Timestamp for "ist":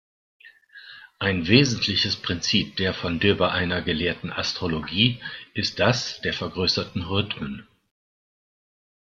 5.53-5.77